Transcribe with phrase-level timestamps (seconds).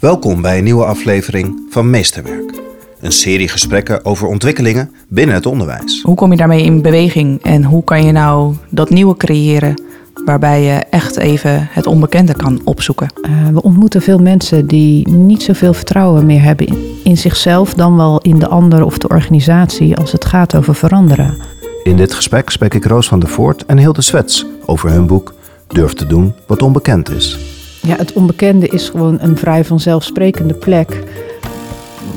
[0.00, 2.60] Welkom bij een nieuwe aflevering van Meesterwerk.
[3.00, 6.02] Een serie gesprekken over ontwikkelingen binnen het onderwijs.
[6.02, 9.82] Hoe kom je daarmee in beweging en hoe kan je nou dat nieuwe creëren
[10.24, 13.12] waarbij je echt even het onbekende kan opzoeken?
[13.22, 17.96] Uh, we ontmoeten veel mensen die niet zoveel vertrouwen meer hebben in, in zichzelf dan
[17.96, 21.34] wel in de ander of de organisatie als het gaat over veranderen.
[21.82, 25.34] In dit gesprek spreek ik Roos van der Voort en Hilde Swets over hun boek
[25.68, 27.55] Durf te doen wat onbekend is.
[27.86, 31.02] Ja, het onbekende is gewoon een vrij vanzelfsprekende plek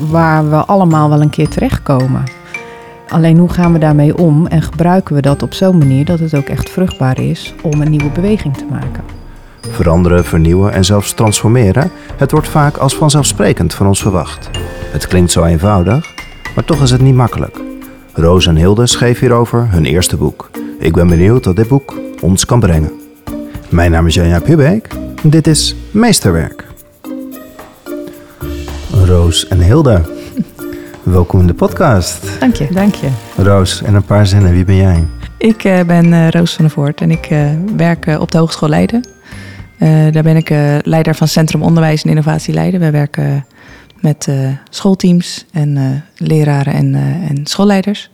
[0.08, 2.24] waar we allemaal wel een keer terechtkomen.
[3.08, 6.34] Alleen hoe gaan we daarmee om en gebruiken we dat op zo'n manier dat het
[6.34, 9.04] ook echt vruchtbaar is om een nieuwe beweging te maken?
[9.60, 14.50] Veranderen, vernieuwen en zelfs transformeren, het wordt vaak als vanzelfsprekend van ons verwacht.
[14.92, 16.14] Het klinkt zo eenvoudig,
[16.54, 17.60] maar toch is het niet makkelijk.
[18.12, 20.50] Roos en Hilde schreef hierover hun eerste boek.
[20.78, 22.92] Ik ben benieuwd wat dit boek ons kan brengen.
[23.68, 24.88] Mijn naam is Janja Pubeek
[25.22, 26.66] dit is Meesterwerk.
[28.90, 30.02] Roos en Hilde,
[31.02, 32.40] welkom in de podcast.
[32.40, 32.68] Dank je.
[32.70, 33.08] Dank je.
[33.36, 35.06] Roos, in een paar zinnen, wie ben jij?
[35.38, 38.68] Ik uh, ben uh, Roos van der Voort en ik uh, werk op de Hogeschool
[38.68, 39.06] Leiden.
[40.12, 40.48] daar ben ik
[40.84, 42.80] leider van Centrum Onderwijs en Innovatie Leiden.
[42.80, 43.46] Wij werken
[44.00, 44.28] met
[44.70, 46.94] schoolteams en leraren en,
[47.28, 48.10] en schoolleiders.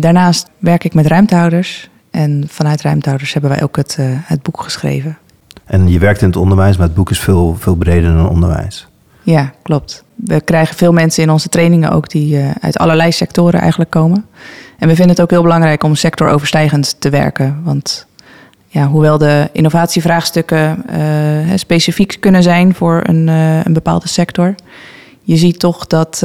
[0.00, 1.90] daarnaast werk ik met ruimtehouders.
[2.10, 5.18] En vanuit ruimtehouders hebben wij ook het, het boek geschreven.
[5.64, 8.86] En je werkt in het onderwijs, maar het boek is veel, veel breder dan onderwijs.
[9.22, 10.04] Ja, klopt.
[10.14, 14.26] We krijgen veel mensen in onze trainingen ook die uh, uit allerlei sectoren eigenlijk komen.
[14.78, 17.60] En we vinden het ook heel belangrijk om sectoroverstijgend te werken.
[17.64, 18.06] Want
[18.66, 24.54] ja, hoewel de innovatievraagstukken uh, specifiek kunnen zijn voor een, uh, een bepaalde sector,
[25.22, 26.22] je ziet toch dat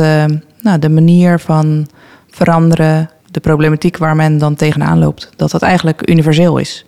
[0.61, 1.87] nou, de manier van
[2.29, 6.85] veranderen, de problematiek waar men dan tegenaan loopt, dat dat eigenlijk universeel is.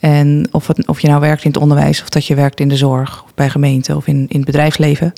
[0.00, 2.68] En of, het, of je nou werkt in het onderwijs, of dat je werkt in
[2.68, 5.12] de zorg, of bij gemeenten of in, in het bedrijfsleven.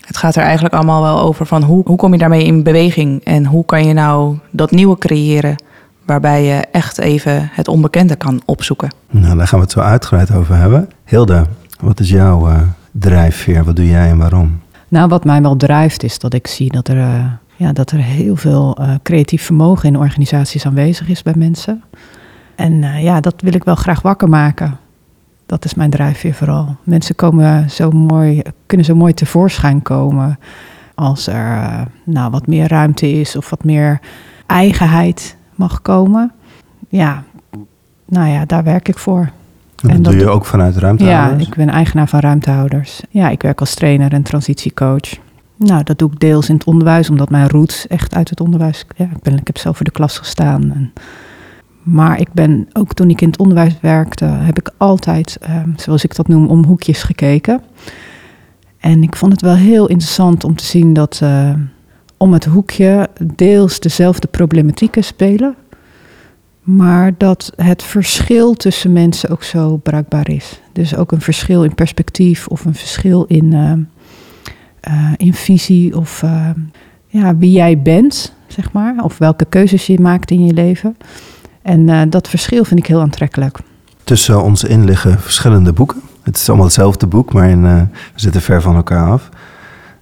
[0.00, 3.24] Het gaat er eigenlijk allemaal wel over van hoe, hoe kom je daarmee in beweging
[3.24, 5.56] en hoe kan je nou dat nieuwe creëren
[6.04, 8.90] waarbij je echt even het onbekende kan opzoeken.
[9.10, 10.88] Nou, daar gaan we het zo uitgebreid over hebben.
[11.04, 11.46] Hilde,
[11.80, 12.60] wat is jouw uh,
[12.92, 13.64] drijfveer?
[13.64, 14.60] Wat doe jij en waarom?
[14.88, 17.24] Nou, wat mij wel drijft is dat ik zie dat er, uh,
[17.56, 21.82] ja, dat er heel veel uh, creatief vermogen in organisaties aanwezig is bij mensen.
[22.58, 24.78] En uh, ja, dat wil ik wel graag wakker maken.
[25.46, 26.76] Dat is mijn drijfveer vooral.
[26.82, 30.38] Mensen komen zo mooi, kunnen zo mooi tevoorschijn komen
[30.94, 34.00] als er uh, nou, wat meer ruimte is of wat meer
[34.46, 36.32] eigenheid mag komen.
[36.88, 37.22] Ja,
[38.04, 39.30] nou ja, daar werk ik voor.
[39.82, 41.42] En, en dat doe je ook vanuit ruimtehouders?
[41.42, 43.02] Ja, ik ben eigenaar van ruimtehouders.
[43.10, 45.18] Ja, ik werk als trainer en transitiecoach.
[45.56, 48.86] Nou, dat doe ik deels in het onderwijs, omdat mijn roots echt uit het onderwijs...
[48.96, 50.92] Ja, ik, ben, ik heb zelf voor de klas gestaan en
[51.90, 56.04] maar ik ben ook toen ik in het onderwijs werkte, heb ik altijd, ehm, zoals
[56.04, 57.62] ik dat noem, om hoekjes gekeken.
[58.78, 61.54] En ik vond het wel heel interessant om te zien dat uh,
[62.16, 65.54] om het hoekje deels dezelfde problematieken spelen,
[66.62, 70.60] maar dat het verschil tussen mensen ook zo bruikbaar is.
[70.72, 73.72] Dus ook een verschil in perspectief of een verschil in, uh,
[74.88, 76.24] uh, in visie of
[77.06, 80.96] ja, wie jij bent, zeg maar, of welke keuzes je maakt in je leven.
[81.68, 83.58] En uh, dat verschil vind ik heel aantrekkelijk.
[84.04, 86.00] Tussen ons in liggen verschillende boeken.
[86.22, 87.80] Het is allemaal hetzelfde boek, maar in, uh,
[88.14, 89.28] we zitten ver van elkaar af.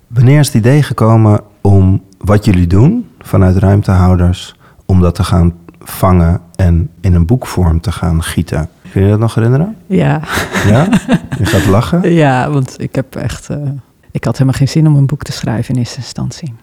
[0.06, 5.54] Wanneer is het idee gekomen om wat jullie doen vanuit ruimtehouders, om dat te gaan
[5.80, 8.68] vangen en in een boekvorm te gaan gieten?
[8.92, 9.76] Kun je dat nog herinneren?
[9.86, 10.20] Ja.
[10.66, 10.88] Ja?
[11.38, 12.12] Je gaat lachen?
[12.12, 13.50] Ja, want ik heb echt.
[13.50, 13.56] Uh,
[14.10, 16.54] ik had helemaal geen zin om een boek te schrijven in eerste instantie.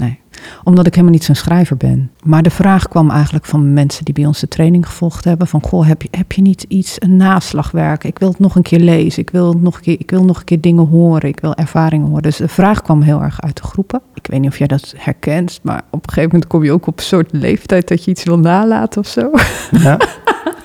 [0.00, 0.18] Nee,
[0.64, 2.10] omdat ik helemaal niet zo'n schrijver ben.
[2.24, 5.62] Maar de vraag kwam eigenlijk van mensen die bij ons de training gevolgd hebben: van
[5.62, 8.04] goh, heb je, heb je niet iets, een naslagwerk?
[8.04, 10.38] Ik wil het nog een keer lezen, ik wil nog een keer, ik wil nog
[10.38, 12.22] een keer dingen horen, ik wil ervaringen horen.
[12.22, 14.00] Dus de vraag kwam heel erg uit de groepen.
[14.14, 16.86] Ik weet niet of jij dat herkent, maar op een gegeven moment kom je ook
[16.86, 19.30] op een soort leeftijd dat je iets wil nalaten of zo.
[19.70, 19.98] Ja.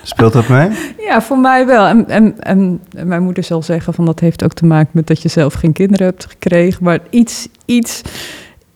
[0.03, 0.69] Speelt dat mee?
[0.97, 1.85] Ja, voor mij wel.
[1.85, 5.21] En, en, en mijn moeder zal zeggen van dat heeft ook te maken met dat
[5.21, 6.83] je zelf geen kinderen hebt gekregen.
[6.83, 8.01] Maar iets, iets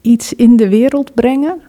[0.06, 1.60] iets in de wereld brengen.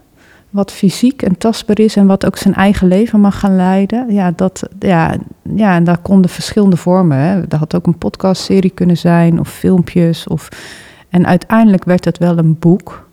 [0.50, 4.12] Wat fysiek en tastbaar is en wat ook zijn eigen leven mag gaan leiden.
[4.12, 5.16] Ja, dat, ja,
[5.54, 7.18] ja en daar konden verschillende vormen.
[7.18, 7.46] Hè.
[7.46, 10.26] Dat had ook een podcastserie kunnen zijn of filmpjes.
[10.26, 10.48] Of,
[11.08, 13.06] en uiteindelijk werd het wel een boek.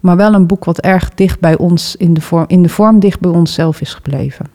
[0.00, 3.00] Maar wel een boek wat erg dicht bij ons, in de vorm, in de vorm
[3.00, 4.46] dicht bij onszelf is gebleven.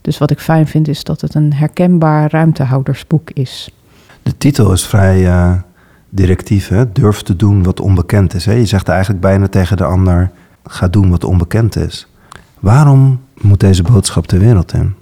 [0.00, 3.70] Dus wat ik fijn vind is dat het een herkenbaar ruimtehoudersboek is.
[4.22, 5.52] De titel is vrij uh,
[6.10, 6.92] directief, hè?
[6.92, 8.44] durf te doen wat onbekend is.
[8.44, 8.52] Hè?
[8.52, 10.30] Je zegt eigenlijk bijna tegen de ander,
[10.64, 12.06] ga doen wat onbekend is.
[12.60, 14.94] Waarom moet deze boodschap de wereld in?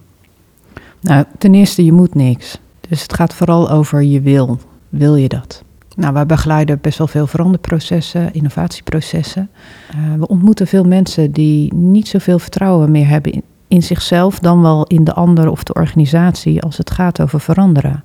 [1.01, 2.59] Nou, ten eerste, je moet niks.
[2.89, 4.59] Dus het gaat vooral over je wil.
[4.89, 5.63] Wil je dat?
[5.95, 9.49] Nou, wij begeleiden best wel veel veranderprocessen, innovatieprocessen.
[9.95, 14.61] Uh, we ontmoeten veel mensen die niet zoveel vertrouwen meer hebben in, in zichzelf, dan
[14.61, 18.03] wel in de ander of de organisatie als het gaat over veranderen.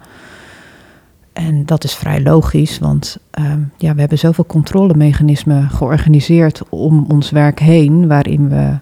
[1.35, 7.31] En dat is vrij logisch, want uh, ja, we hebben zoveel controlemechanismen georganiseerd om ons
[7.31, 8.79] werk heen, waarin we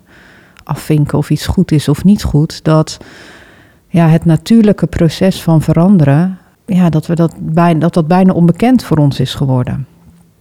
[0.64, 2.98] afvinken of iets goed is of niet goed, dat
[3.88, 8.84] ja, het natuurlijke proces van veranderen, ja, dat, we dat, bijna, dat dat bijna onbekend
[8.84, 9.86] voor ons is geworden.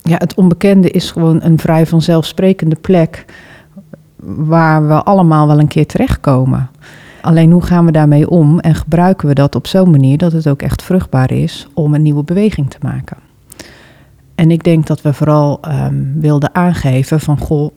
[0.01, 3.25] Ja, het onbekende is gewoon een vrij vanzelfsprekende plek
[4.23, 6.69] waar we allemaal wel een keer terechtkomen.
[7.21, 10.47] Alleen hoe gaan we daarmee om en gebruiken we dat op zo'n manier dat het
[10.47, 13.17] ook echt vruchtbaar is om een nieuwe beweging te maken?
[14.35, 17.71] En ik denk dat we vooral um, wilden aangeven van goh,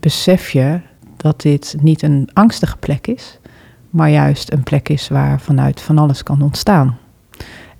[0.00, 0.80] besef je
[1.16, 3.38] dat dit niet een angstige plek is,
[3.90, 6.98] maar juist een plek is waar vanuit van alles kan ontstaan.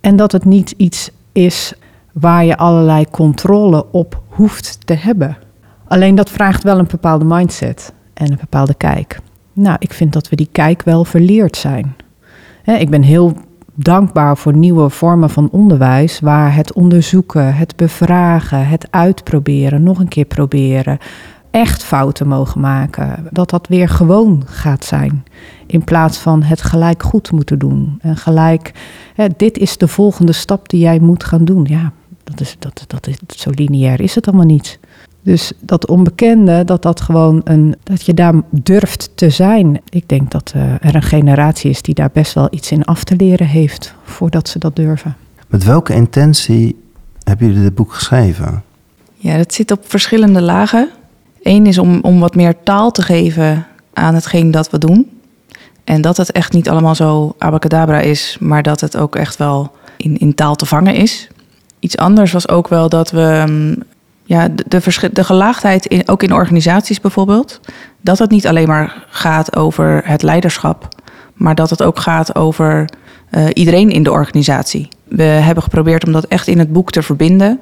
[0.00, 1.74] En dat het niet iets is
[2.12, 5.36] waar je allerlei controle op hoeft te hebben.
[5.86, 9.20] Alleen dat vraagt wel een bepaalde mindset en een bepaalde kijk.
[9.54, 11.96] Nou, ik vind dat we die kijk wel verleerd zijn.
[12.64, 13.36] ik ben heel
[13.74, 20.08] dankbaar voor nieuwe vormen van onderwijs, waar het onderzoeken, het bevragen, het uitproberen, nog een
[20.08, 20.98] keer proberen,
[21.50, 25.24] echt fouten mogen maken, dat dat weer gewoon gaat zijn.
[25.66, 27.98] In plaats van het gelijk goed moeten doen.
[28.00, 28.72] En gelijk,
[29.36, 31.66] dit is de volgende stap die jij moet gaan doen.
[31.68, 31.92] Ja,
[32.24, 34.78] dat is, dat, dat is, zo lineair is het allemaal niet.
[35.24, 39.80] Dus dat onbekende, dat dat gewoon een, dat je daar durft te zijn.
[39.88, 43.04] Ik denk dat uh, er een generatie is die daar best wel iets in af
[43.04, 45.16] te leren heeft voordat ze dat durven.
[45.48, 46.76] Met welke intentie
[47.22, 48.62] hebben jullie dit boek geschreven?
[49.14, 50.88] Ja, dat zit op verschillende lagen.
[51.42, 55.10] Eén is om, om wat meer taal te geven aan hetgeen dat we doen.
[55.84, 59.72] En dat het echt niet allemaal zo abacadabra is, maar dat het ook echt wel
[59.96, 61.28] in, in taal te vangen is.
[61.78, 63.82] Iets anders was ook wel dat we mm,
[64.24, 67.60] ja, de, de, de gelaagdheid, in, ook in organisaties bijvoorbeeld,
[68.00, 70.88] dat het niet alleen maar gaat over het leiderschap,
[71.34, 72.88] maar dat het ook gaat over
[73.30, 74.88] uh, iedereen in de organisatie.
[75.04, 77.60] We hebben geprobeerd om dat echt in het boek te verbinden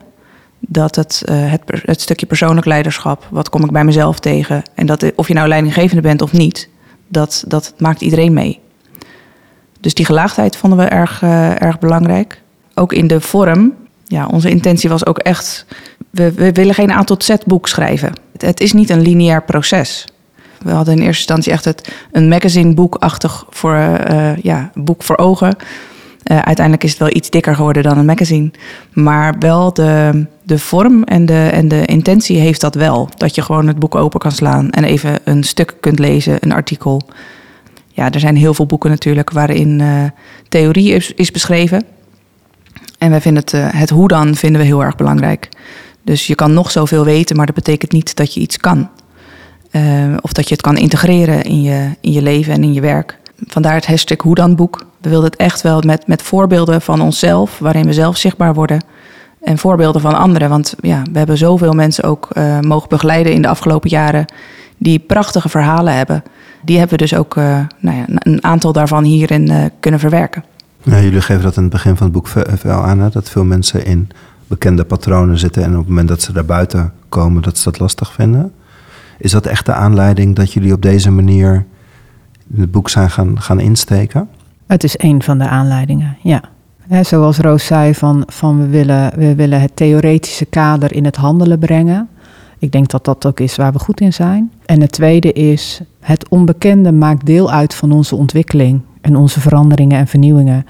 [0.59, 5.13] dat het, uh, het, stukje persoonlijk leiderschap, wat kom ik bij mezelf tegen, en dat
[5.15, 6.69] of je nou leidinggevende bent of niet,
[7.09, 8.61] dat, dat maakt iedereen mee.
[9.81, 12.43] Dus die gelaagdheid vonden we erg, uh, erg belangrijk.
[12.75, 13.75] Ook in de vorm,
[14.05, 15.67] ja, onze intentie was ook echt,
[16.13, 18.13] we, willen geen A tot Z boek schrijven.
[18.39, 20.05] Het, is niet een lineair proces.
[20.63, 23.77] We hadden in eerste instantie echt het, een magazine boekachtig voor,
[24.11, 25.57] uh, ja, boek voor ogen.
[26.25, 28.51] Uh, uiteindelijk is het wel iets dikker geworden dan een magazine.
[28.93, 33.09] Maar wel de, de vorm en de, en de intentie heeft dat wel.
[33.17, 36.53] Dat je gewoon het boek open kan slaan en even een stuk kunt lezen, een
[36.53, 37.03] artikel.
[37.89, 39.83] Ja, er zijn heel veel boeken natuurlijk waarin
[40.49, 41.85] theorie is, is, beschreven.
[42.99, 45.49] En wij vinden het, het hoe dan vinden we heel erg belangrijk.
[46.05, 48.89] Dus je kan nog zoveel weten, maar dat betekent niet dat je iets kan.
[50.21, 53.19] of dat je het kan integreren in je, in je leven en in je werk.
[53.47, 54.85] Vandaar het hashtag hoe dan boek.
[55.01, 58.85] We wilden het echt wel met, met voorbeelden van onszelf, waarin we zelf zichtbaar worden.
[59.41, 60.49] En voorbeelden van anderen.
[60.49, 64.25] Want ja, we hebben zoveel mensen ook uh, mogen begeleiden in de afgelopen jaren.
[64.77, 66.23] die prachtige verhalen hebben.
[66.65, 70.45] Die hebben we dus ook uh, nou ja, een aantal daarvan hierin kunnen verwerken.
[70.83, 72.29] Ja, jullie geven dat in het begin van het boek
[72.63, 72.99] wel aan.
[72.99, 73.09] Hè?
[73.09, 74.09] Dat veel mensen in
[74.53, 75.63] bekende patronen zitten.
[75.63, 78.53] en op het moment dat ze daar buiten komen, dat ze dat lastig vinden.
[79.19, 81.67] Is dat echt de aanleiding dat jullie op deze manier
[82.57, 84.29] het boek zijn gaan, gaan insteken?
[84.67, 86.43] Het is een van de aanleidingen, ja.
[87.03, 91.59] zoals Roos zei, van, van we, willen, we willen het theoretische kader in het handelen
[91.59, 92.09] brengen.
[92.59, 94.53] Ik denk dat dat ook is waar we goed in zijn.
[94.67, 99.99] En het tweede is, het onbekende maakt deel uit van onze ontwikkeling en onze veranderingen
[99.99, 100.67] en vernieuwingen.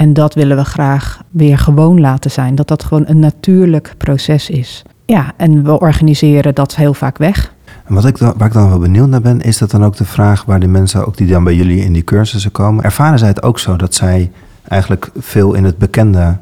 [0.00, 4.50] En dat willen we graag weer gewoon laten zijn, dat dat gewoon een natuurlijk proces
[4.50, 4.82] is.
[5.06, 7.54] Ja, en we organiseren dat heel vaak weg.
[7.84, 9.96] En wat ik dan, waar ik dan wel benieuwd naar ben, is dat dan ook
[9.96, 13.18] de vraag waar de mensen ook die dan bij jullie in die cursussen komen, ervaren
[13.18, 14.30] zij het ook zo dat zij
[14.68, 16.36] eigenlijk veel in het bekende,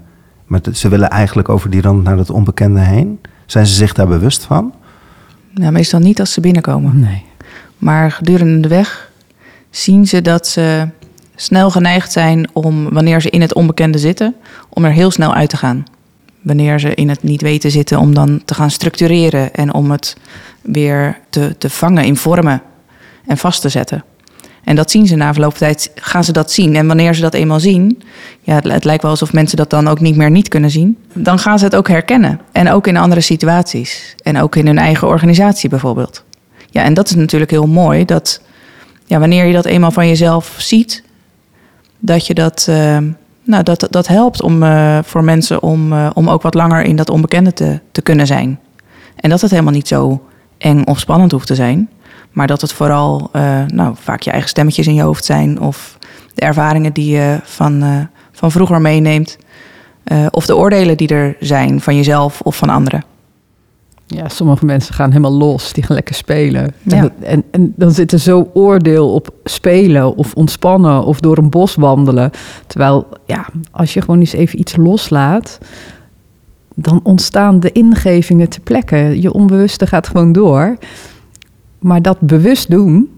[0.47, 3.21] maar ze willen eigenlijk over die rand naar het onbekende heen?
[3.47, 4.75] Zijn ze zich daar bewust van?
[5.55, 7.01] Nou, meestal niet als ze binnenkomen.
[7.01, 7.25] Nee.
[7.79, 9.11] Maar gedurende de weg
[9.71, 10.89] zien ze dat ze
[11.41, 14.35] snel geneigd zijn om, wanneer ze in het onbekende zitten,
[14.69, 15.85] om er heel snel uit te gaan
[16.43, 20.17] wanneer ze in het niet weten zitten, om dan te gaan structureren en om het
[20.63, 22.63] weer te, te vangen in vormen
[23.27, 24.05] en vast te zetten.
[24.65, 26.77] En dat zien ze na verloop van tijd, gaan ze dat zien.
[26.77, 28.03] En wanneer ze dat eenmaal zien,
[28.41, 30.99] ja, het, lijkt wel alsof mensen dat dan ook niet meer niet kunnen zien.
[31.13, 32.41] Dan gaan ze het ook herkennen.
[32.53, 34.15] En ook in andere situaties.
[34.23, 36.25] En ook in hun eigen organisatie bijvoorbeeld.
[36.71, 38.05] Ja, en dat is natuurlijk heel mooi.
[38.05, 38.41] Dat
[39.05, 41.03] ja, wanneer je dat eenmaal van jezelf ziet,
[41.99, 42.99] dat je dat, uh,
[43.45, 46.97] nou, dat, dat helpt om, uh, voor mensen om, uh, om ook wat langer in
[46.97, 48.61] dat onbekende te, te kunnen zijn.
[49.17, 50.23] En dat het helemaal niet zo
[50.59, 51.89] eng of spannend hoeft te zijn.
[52.33, 53.31] Maar dat het vooral
[53.67, 55.61] nou, vaak je eigen stemmetjes in je hoofd zijn.
[55.61, 55.99] Of
[56.35, 59.39] de ervaringen die je van, van vroeger meeneemt.
[60.31, 63.05] of de oordelen die er zijn van jezelf of van anderen.
[64.11, 66.75] Ja, sommige mensen gaan helemaal los, die gaan lekker spelen.
[66.83, 67.03] Ja.
[67.03, 71.51] En, en, en dan zit er zo oordeel op spelen of ontspannen of door een
[71.51, 72.31] bos wandelen.
[72.67, 75.59] Terwijl, ja, als je gewoon eens even iets loslaat,
[76.75, 79.21] dan ontstaan de ingevingen te plekken.
[79.21, 80.77] Je onbewuste gaat gewoon door.
[81.79, 83.11] Maar dat bewust doen,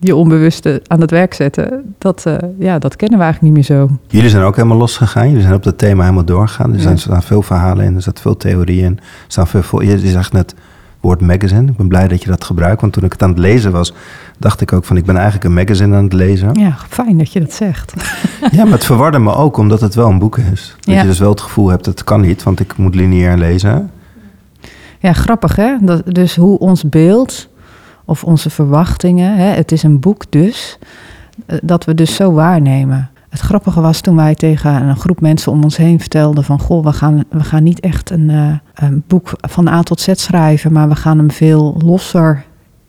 [0.00, 3.78] je onbewuste aan het werk zetten, dat, uh, ja, dat kennen we eigenlijk niet meer
[3.78, 3.90] zo.
[4.08, 5.26] Jullie zijn ook helemaal losgegaan.
[5.28, 6.74] Jullie zijn op dat thema helemaal doorgegaan.
[6.74, 8.96] Er, zijn, staan veel verhalen in, er staat veel theorieën in.
[8.96, 10.54] Er staan veel, je zegt net
[11.00, 11.70] woord magazine.
[11.70, 13.92] Ik ben blij dat je dat gebruikt, want toen ik het aan het lezen was,
[14.38, 16.54] dacht ik ook van ik ben eigenlijk een magazine aan het lezen.
[16.60, 17.92] Ja, fijn dat je dat zegt.
[18.52, 20.76] Ja, maar het verwarde me ook omdat het wel een boek is.
[20.80, 21.00] Dat Ja.
[21.00, 23.90] je dus wel het gevoel hebt, het kan niet, want ik moet lineair lezen.
[24.98, 25.74] Ja, grappig hè?
[25.80, 27.48] Dat, dus hoe ons beeld
[28.10, 30.78] of onze verwachtingen, hè, het is een boek dus,
[31.46, 33.10] eh, dat we dus zo waarnemen.
[33.28, 36.60] Het grappige was toen wij tegen een groep mensen om ons heen vertelden van...
[36.60, 40.08] goh, we gaan, we gaan niet echt een, eh, een boek van A tot Z
[40.12, 40.72] schrijven...
[40.72, 42.44] maar we gaan hem veel losser,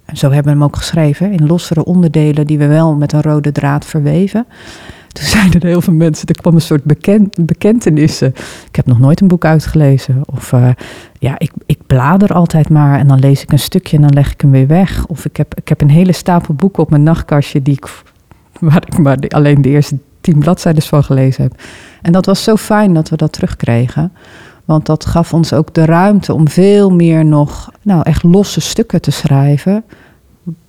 [0.06, 1.32] en zo hebben we hem ook geschreven...
[1.32, 4.46] in lossere onderdelen die we wel met een rode draad verweven.
[5.08, 8.28] Toen zeiden er heel veel mensen, er kwam een soort beken, bekentenissen.
[8.68, 10.22] Ik heb nog nooit een boek uitgelezen.
[10.26, 10.70] Of uh,
[11.20, 14.32] ja, ik, ik blader altijd maar en dan lees ik een stukje en dan leg
[14.32, 15.06] ik hem weer weg.
[15.06, 18.02] Of ik heb, ik heb een hele stapel boeken op mijn nachtkastje die ik,
[18.60, 21.62] waar ik maar alleen de eerste tien bladzijden van gelezen heb.
[22.02, 24.12] En dat was zo fijn dat we dat terugkregen.
[24.66, 29.02] Want dat gaf ons ook de ruimte om veel meer nog, nou echt losse stukken
[29.02, 29.84] te schrijven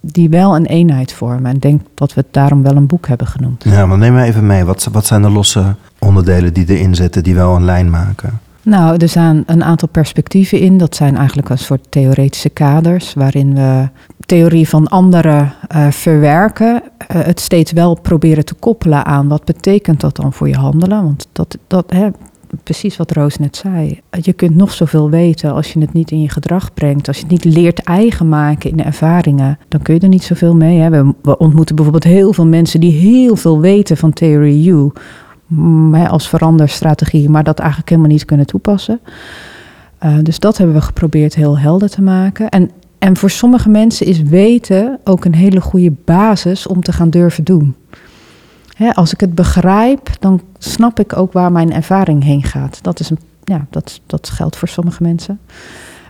[0.00, 1.50] die wel een eenheid vormen.
[1.50, 3.64] En denk dat we het daarom wel een boek hebben genoemd.
[3.64, 4.64] Ja, maar neem me even mee.
[4.64, 8.40] Wat, wat zijn de losse onderdelen die erin zitten, die wel een lijn maken?
[8.62, 10.78] Nou, er zijn een aantal perspectieven in.
[10.78, 13.14] Dat zijn eigenlijk een soort theoretische kaders...
[13.14, 13.88] waarin we
[14.26, 16.74] theorie van anderen uh, verwerken.
[16.74, 19.28] Uh, het steeds wel proberen te koppelen aan...
[19.28, 21.02] wat betekent dat dan voor je handelen?
[21.02, 22.08] Want dat, dat, hè,
[22.62, 24.00] precies wat Roos net zei.
[24.20, 27.08] Je kunt nog zoveel weten als je het niet in je gedrag brengt.
[27.08, 30.22] Als je het niet leert eigen maken in de ervaringen, dan kun je er niet
[30.22, 30.78] zoveel mee.
[30.78, 30.90] Hè.
[30.90, 34.90] We, we, ontmoeten bijvoorbeeld heel veel mensen die heel veel weten van Theory U.
[36.08, 39.00] Als veranderstrategie, maar dat eigenlijk helemaal niet kunnen toepassen.
[40.04, 42.48] Uh, dus dat hebben we geprobeerd heel helder te maken.
[42.48, 47.10] En, en voor sommige mensen is weten ook een hele goede basis om te gaan
[47.10, 47.74] durven doen.
[48.76, 52.78] Hè, als ik het begrijp, dan snap ik ook waar mijn ervaring heen gaat.
[52.82, 55.40] Dat, is een, ja, dat, dat geldt voor sommige mensen.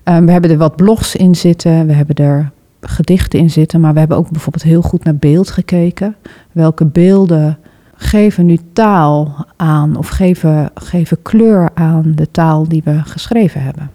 [0.04, 3.92] Um, we hebben er wat blogs in zitten, we hebben er gedichten in zitten, maar
[3.92, 6.16] we hebben ook bijvoorbeeld heel goed naar beeld gekeken.
[6.52, 7.58] Welke beelden
[8.02, 13.90] geven nu taal aan of geven, geven kleur aan de taal die we geschreven hebben?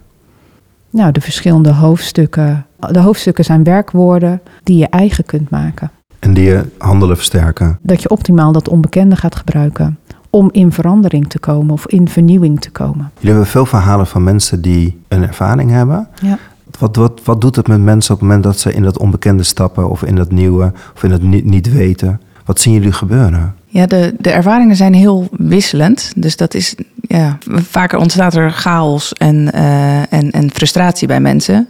[0.90, 2.66] Nou, de verschillende hoofdstukken.
[2.78, 5.90] De hoofdstukken zijn werkwoorden die je eigen kunt maken.
[6.18, 7.78] En die je handelen versterken.
[7.82, 9.98] Dat je optimaal dat onbekende gaat gebruiken
[10.30, 13.10] om in verandering te komen of in vernieuwing te komen.
[13.14, 16.08] Jullie hebben veel verhalen van mensen die een ervaring hebben.
[16.22, 16.38] Ja.
[16.78, 19.42] Wat, wat, wat doet het met mensen op het moment dat ze in dat onbekende
[19.42, 22.20] stappen of in dat nieuwe of in het niet, niet weten?
[22.44, 23.54] Wat zien jullie gebeuren?
[23.70, 26.12] Ja, de, de ervaringen zijn heel wisselend.
[26.16, 31.68] Dus dat is, ja, vaker ontstaat er chaos en, uh, en, en frustratie bij mensen.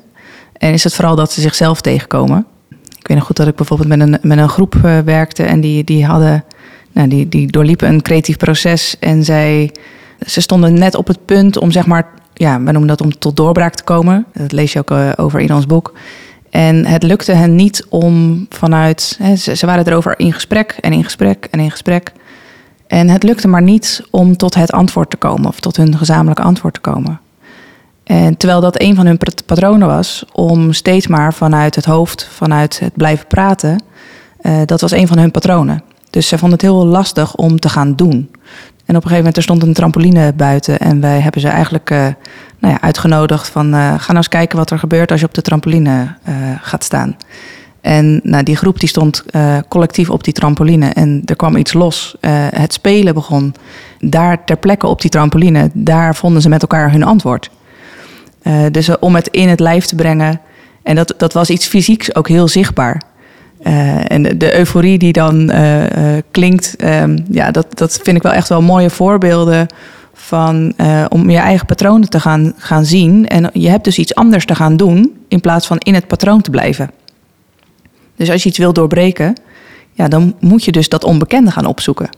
[0.53, 2.47] En is het vooral dat ze zichzelf tegenkomen.
[2.99, 5.61] Ik weet nog goed dat ik bijvoorbeeld met een, met een groep uh, werkte en
[5.61, 6.45] die, die hadden,
[6.93, 9.73] nou, die, die doorliepen een creatief proces en zij,
[10.27, 13.37] ze stonden net op het punt om zeg maar, ja, we noemen dat om tot
[13.37, 14.27] doorbraak te komen.
[14.33, 15.93] Dat lees je ook uh, over in ons boek.
[16.51, 19.19] En het lukte hen niet om vanuit.
[19.23, 22.13] Hè, ze, waren erover in gesprek en in gesprek en in gesprek.
[22.87, 26.43] En het lukte maar niet om tot het antwoord te komen of tot hun gezamenlijke
[26.43, 27.21] antwoord te komen.
[28.05, 32.79] En terwijl dat een van hun patronen was om steeds maar vanuit het hoofd, vanuit
[32.79, 33.83] het blijven praten,
[34.43, 35.83] uh, dat was een van hun patronen.
[36.11, 38.31] Dus ze vonden het heel lastig om te gaan doen.
[38.85, 41.91] En op een gegeven moment er stond een trampoline buiten en wij hebben ze eigenlijk
[41.91, 42.07] uh,
[42.59, 45.35] nou ja, uitgenodigd van uh, ga nou eens kijken wat er gebeurt als je op
[45.35, 47.17] de trampoline uh, gaat staan.
[47.81, 49.25] En nou, die groep die stond
[49.69, 52.17] collectief op die trampoline en er kwam iets los.
[52.55, 53.55] het spelen begon.
[53.99, 57.51] Daar ter plekke op die trampoline, daar vonden ze met elkaar hun antwoord.
[58.71, 60.41] dus om het in het lijf te brengen.
[60.83, 63.03] En dat, dat was iets fysieks ook heel zichtbaar.
[64.07, 65.53] En de, euforie die dan
[66.31, 69.67] klinkt, um, ja, dat, dat vind ik wel echt wel mooie voorbeelden
[70.29, 70.75] van
[71.09, 73.29] om je eigen patronen te gaan, gaan zien.
[73.29, 76.41] En je hebt dus iets anders te gaan doen in plaats van in het patroon
[76.41, 76.91] te blijven.
[78.17, 79.35] Dus als je iets wil doorbreken,
[79.93, 82.09] ja, dan moet je dus dat onbekende gaan opzoeken.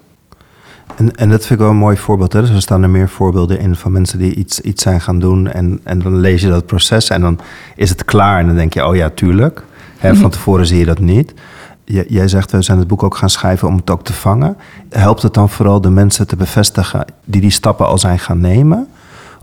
[0.97, 2.33] En, en dat vind ik wel een mooi voorbeeld.
[2.33, 2.41] Hè?
[2.41, 5.49] Dus er staan er meer voorbeelden in van mensen die iets, iets zijn gaan doen.
[5.49, 7.39] En, en dan lees je dat proces en dan
[7.77, 8.39] is het klaar.
[8.41, 9.65] En dan denk je, oh ja, tuurlijk.
[9.99, 11.35] Hè, van tevoren zie je dat niet.
[12.09, 14.57] Jij zegt, we zijn het boek ook gaan schrijven om het ook te vangen.
[14.91, 18.89] Helpt het dan vooral de mensen te bevestigen die die stappen al zijn gaan nemen?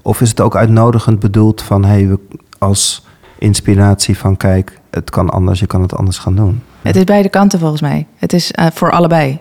[0.01, 2.20] Of is het ook uitnodigend bedoeld van, hey, we,
[2.58, 3.06] als
[3.39, 6.63] inspiratie van, kijk, het kan anders, je kan het anders gaan doen?
[6.82, 8.08] Het is beide kanten volgens mij.
[8.16, 9.39] Het is eh, voor allebei.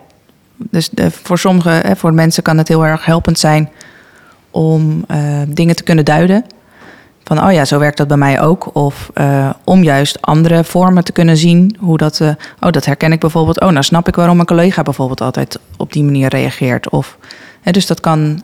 [0.55, 3.69] Dus voor sommige, voor mensen kan het heel erg helpend zijn
[4.51, 6.45] om eh, dingen te kunnen duiden.
[7.27, 8.75] Van, oh ja, zo werkt dat bij mij ook.
[8.75, 11.75] Of eh, om juist andere vormen te kunnen zien.
[11.79, 12.29] Hoe dat, eh,
[12.59, 13.61] oh, dat herken ik bijvoorbeeld.
[13.61, 16.89] Oh, nou snap ik waarom een collega bijvoorbeeld altijd op die manier reageert.
[16.89, 17.17] Of,
[17.61, 18.41] hè, dus dat kan,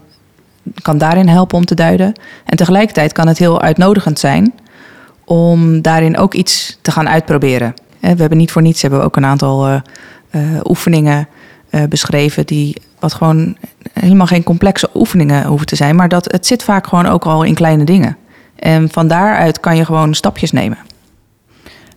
[0.82, 2.14] kan daarin helpen om te duiden.
[2.46, 4.54] En tegelijkertijd kan het heel uitnodigend zijn
[5.26, 7.74] om daarin ook iets te gaan uitproberen.
[8.00, 11.28] We hebben niet voor niets hebben we ook een aantal eh, oefeningen
[11.90, 13.58] beschreven die wat gewoon
[13.94, 17.44] helemaal geen complexe oefeningen hoeven te zijn, maar dat het zit vaak gewoon ook al
[17.44, 18.18] in kleine dingen.
[18.64, 20.78] En van daaruit kan je gewoon stapjes nemen.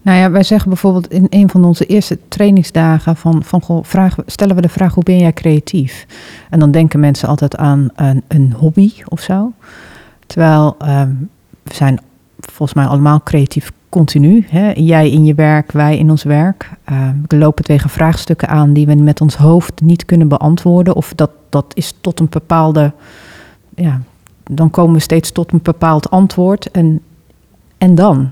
[0.02, 3.84] Nou ja, wij zeggen bijvoorbeeld in een van onze eerste trainingsdagen van, van goh,
[4.26, 6.06] stellen we de vraag hoe ben jij creatief?
[6.50, 9.52] En dan denken mensen altijd aan een, een hobby of zo.
[10.26, 11.10] Terwijl ehm,
[11.62, 12.00] we zijn
[12.38, 14.46] volgens mij allemaal creatief continu.
[14.48, 14.72] Hè?
[14.74, 16.70] Jij in je werk, wij in ons werk.
[16.84, 20.94] Ehm, we lopen tegen vraagstukken aan die we met ons hoofd niet kunnen beantwoorden.
[20.94, 22.92] Of dat, dat is tot een bepaalde.
[23.74, 24.00] Ja,
[24.50, 26.70] dan komen we steeds tot een bepaald antwoord.
[26.70, 27.00] En,
[27.78, 28.30] en dan?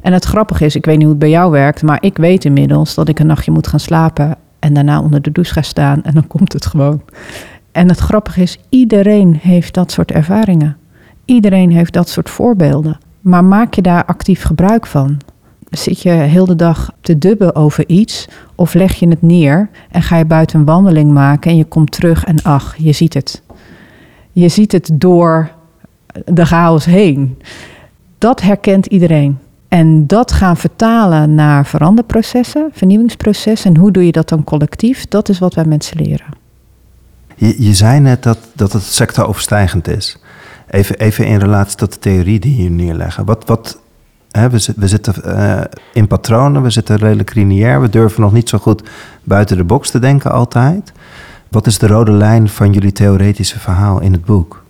[0.00, 2.44] En het grappige is, ik weet niet hoe het bij jou werkt, maar ik weet
[2.44, 6.02] inmiddels dat ik een nachtje moet gaan slapen en daarna onder de douche ga staan
[6.02, 7.02] en dan komt het gewoon.
[7.72, 10.76] En het grappige is, iedereen heeft dat soort ervaringen.
[11.24, 12.98] Iedereen heeft dat soort voorbeelden.
[13.20, 15.18] Maar maak je daar actief gebruik van?
[15.70, 20.02] Zit je heel de dag te dubben over iets of leg je het neer en
[20.02, 23.42] ga je buiten een wandeling maken en je komt terug en ach, je ziet het.
[24.34, 25.50] Je ziet het door
[26.24, 27.38] de chaos heen.
[28.18, 29.38] Dat herkent iedereen.
[29.68, 33.74] En dat gaan vertalen naar veranderprocessen, vernieuwingsprocessen.
[33.74, 35.08] En hoe doe je dat dan collectief?
[35.08, 36.26] Dat is wat wij mensen leren.
[37.36, 40.18] Je, je zei net dat, dat het sectoroverstijgend is.
[40.70, 43.24] Even, even in relatie tot de theorie die je neerleggen.
[43.24, 43.78] Wat, wat,
[44.30, 45.60] we, we zitten eh,
[45.92, 47.80] in patronen, we zitten redelijk lineair.
[47.80, 48.82] We durven nog niet zo goed
[49.22, 50.92] buiten de box te denken altijd.
[51.54, 54.64] Wat is de rode lijn van jullie theoretische verhaal in het boek?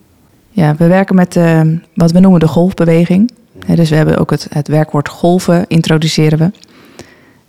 [0.50, 1.60] Ja, we werken met eh,
[1.94, 3.30] wat we noemen de golfbeweging.
[3.66, 6.50] Hè, dus we hebben ook het, het werkwoord golven, introduceren we.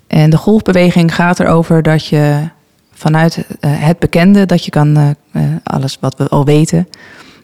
[0.08, 2.50] En de golfbeweging gaat erover dat je
[2.94, 6.88] vanuit eh, het bekende, dat je kan eh, eh, alles wat we al weten,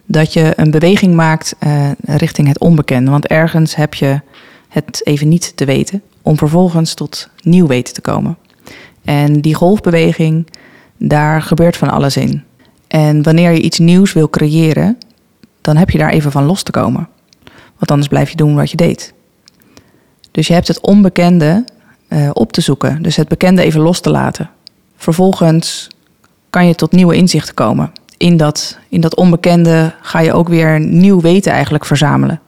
[0.06, 3.12] dat je een beweging maakt eh, richting het onbekende.
[3.12, 4.22] Want ergens heb je
[4.70, 8.38] het even niet te weten, om vervolgens tot nieuw weten te komen.
[9.04, 10.48] En die golfbeweging,
[11.04, 12.44] daar gebeurt van alles in.
[12.88, 14.98] En wanneer je iets nieuws wil creëren,
[15.62, 17.08] dan heb je daar even van los te komen.
[17.78, 19.14] Want anders blijf je doen wat je deed.
[20.32, 21.66] Dus je hebt het onbekende
[22.08, 23.02] eh, op te zoeken.
[23.02, 24.50] Dus het bekende even los te laten.
[24.96, 25.88] Vervolgens
[26.50, 27.92] kan je tot nieuwe inzichten komen.
[28.18, 32.40] In dat, in dat onbekende ga je ook weer nieuw weten eigenlijk verzamelen.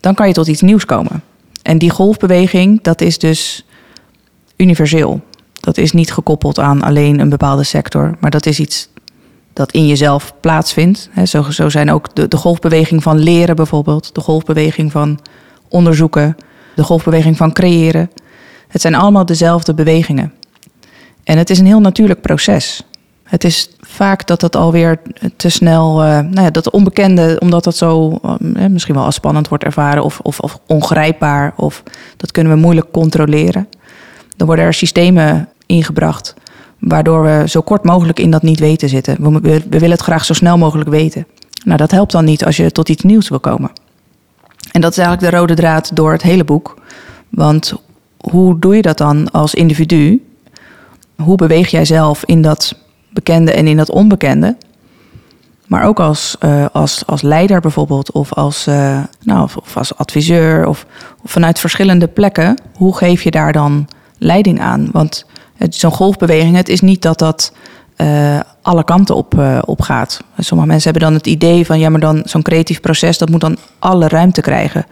[0.00, 1.22] Dan kan je tot iets nieuws komen.
[1.62, 3.66] En die golfbeweging, dat is dus
[4.56, 5.20] universeel.
[5.64, 8.88] Dat is niet gekoppeld aan alleen een bepaalde sector, maar dat is iets
[9.52, 11.10] dat in jezelf plaatsvindt.
[11.24, 15.20] Zo, zijn ook de, de golfbeweging van leren bijvoorbeeld, de golfbeweging van
[15.68, 16.36] onderzoeken,
[16.74, 18.10] de golfbeweging van creëren.
[18.68, 20.32] Het zijn allemaal dezelfde bewegingen.
[21.24, 22.82] En het is een heel natuurlijk proces.
[23.22, 25.00] Het is vaak dat het alweer
[25.36, 29.48] te snel, eh, nou ja, dat onbekende, omdat dat zo eh, misschien wel als spannend
[29.48, 31.82] wordt ervaren of, of, of ongrijpbaar, of
[32.16, 33.68] dat kunnen we moeilijk controleren.
[34.36, 36.34] Dan worden er systemen ingebracht
[36.78, 39.32] waardoor we zo kort mogelijk in dat niet weten zitten.
[39.32, 41.26] We, we, willen het graag zo snel mogelijk weten.
[41.64, 43.70] Nou, dat helpt dan niet als je tot iets nieuws wil komen.
[44.72, 46.74] En dat is eigenlijk de rode draad door het hele boek.
[47.28, 47.74] Want
[48.16, 50.24] hoe doe je dat dan als individu?
[51.16, 52.74] Hoe beweeg jij zelf in dat
[53.10, 54.56] bekende en in dat onbekende?
[55.66, 59.96] Maar ook als, uh, als, als leider bijvoorbeeld, of als, uh, nou, of, of als
[59.96, 60.86] adviseur, of,
[61.22, 62.58] of vanuit verschillende plekken.
[62.74, 64.88] Hoe geef je daar dan leiding aan?
[64.92, 65.26] Want
[65.68, 67.52] zo'n golfbeweging, het is niet dat dat
[67.96, 70.20] uh, alle kanten op, uh, op gaat.
[70.38, 73.40] Sommige mensen hebben dan het idee van, ja, maar dan zo'n creatief proces, dat moet
[73.40, 74.86] dan alle ruimte krijgen.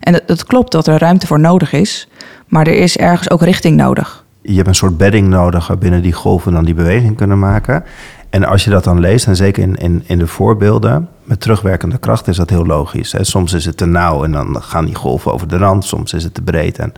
[0.00, 2.08] En het, klopt dat er ruimte voor nodig is,
[2.46, 4.24] maar er is ergens ook richting nodig.
[4.42, 7.84] Je hebt een soort bedding nodig binnen die golven dan die beweging kunnen maken.
[8.30, 11.98] En als je dat dan leest, en zeker in, in, in de voorbeelden, met terugwerkende
[11.98, 13.12] kracht is dat heel logisch.
[13.12, 13.24] Hè?
[13.24, 16.24] Soms is het te nauw en dan gaan die golven over de rand, soms is
[16.24, 16.92] het te breed en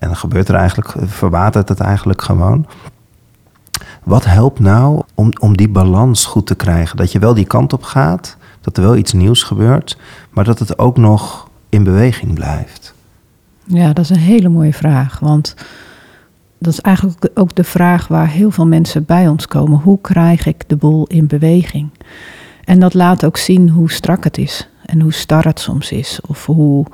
[0.00, 2.66] en dan gebeurt er eigenlijk, verwatert het eigenlijk gewoon.
[4.04, 6.96] Wat helpt nou om, om die balans goed te krijgen?
[6.96, 9.98] Dat je wel die kant op gaat, dat er wel iets nieuws gebeurt,
[10.30, 12.94] maar dat het ook nog in beweging blijft.
[13.64, 15.18] Ja, dat is een hele mooie vraag.
[15.18, 15.54] Want
[16.58, 19.80] dat is eigenlijk ook de vraag waar heel veel mensen bij ons komen.
[19.80, 21.90] Hoe krijg ik de boel in beweging?
[22.64, 26.20] En dat laat ook zien hoe strak het is en hoe star het soms is.
[26.26, 26.86] Of hoe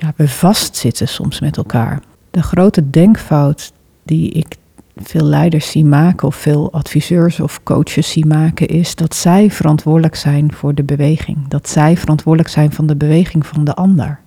[0.00, 2.00] ja, we vastzitten soms met elkaar.
[2.30, 4.56] De grote denkfout die ik
[4.96, 10.14] veel leiders zie maken, of veel adviseurs of coaches zie maken, is dat zij verantwoordelijk
[10.14, 11.48] zijn voor de beweging.
[11.48, 14.20] Dat zij verantwoordelijk zijn van de beweging van de ander.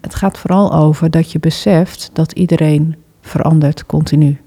[0.00, 4.40] Het gaat vooral over dat je beseft dat iedereen verandert continu.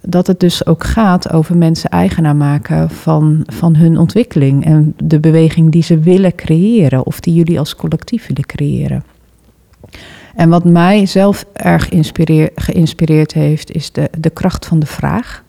[0.00, 5.20] Dat het dus ook gaat over mensen eigenaar maken van, van hun ontwikkeling en de
[5.20, 9.04] beweging die ze willen creëren of die jullie als collectief willen creëren.
[10.34, 11.88] En wat mij zelf erg
[12.54, 15.44] geïnspireerd heeft, is de, de kracht van de vraag.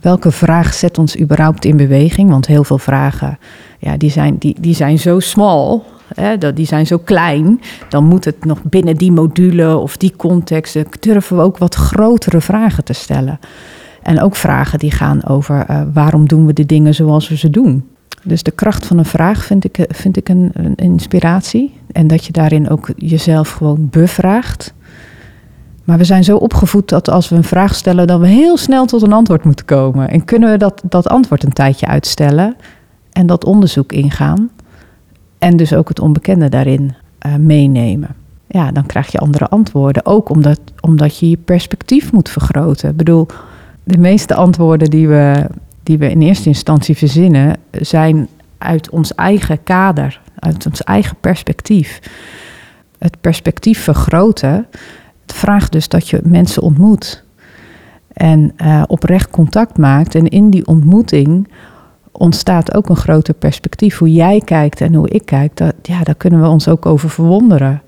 [0.00, 2.30] Welke vraag zet ons überhaupt in beweging?
[2.30, 3.38] Want heel veel vragen,
[3.78, 5.84] ja, die, zijn, die, die zijn zo smal,
[6.14, 7.60] hè, die zijn zo klein.
[7.88, 10.78] Dan moet het nog binnen die module of die context.
[11.00, 13.40] Durven we ook wat grotere vragen te stellen.
[14.02, 17.50] En ook vragen die gaan over uh, waarom doen we de dingen zoals we ze
[17.50, 17.88] doen.
[18.22, 21.74] Dus de kracht van een vraag vind ik, vind ik een, inspiratie.
[21.92, 24.74] En dat je daarin ook jezelf gewoon bevraagt.
[25.84, 28.86] Maar we zijn zo opgevoed dat als we een vraag stellen, dan we heel snel
[28.86, 30.10] tot een antwoord moeten komen.
[30.10, 32.56] En kunnen we dat, dat antwoord een tijdje uitstellen
[33.12, 34.50] en dat onderzoek ingaan.
[35.38, 36.94] En dus ook het onbekende daarin
[37.26, 38.14] uh, meenemen.
[38.46, 40.06] Ja, dan krijg je andere antwoorden.
[40.06, 42.90] Ook omdat, omdat je je perspectief moet vergroten.
[42.90, 43.26] Ik bedoel,
[43.84, 45.46] de meeste antwoorden die we
[45.88, 52.00] die we in eerste instantie verzinnen, zijn uit ons eigen kader, uit ons eigen perspectief.
[52.98, 54.66] Het perspectief vergroten
[55.28, 57.24] het vraagt dus dat je mensen ontmoet
[58.12, 60.14] en uh, oprecht contact maakt.
[60.14, 61.48] En in die ontmoeting
[62.12, 63.98] ontstaat ook een groter perspectief.
[63.98, 67.10] Hoe jij kijkt en hoe ik kijk, dat, ja, daar kunnen we ons ook over
[67.10, 67.82] verwonderen.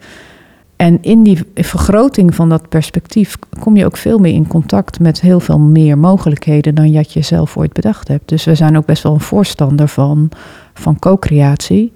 [0.80, 5.20] En in die vergroting van dat perspectief kom je ook veel meer in contact met
[5.20, 8.28] heel veel meer mogelijkheden dan dat je zelf ooit bedacht hebt.
[8.28, 10.30] Dus we zijn ook best wel een voorstander van,
[10.74, 11.92] van co-creatie.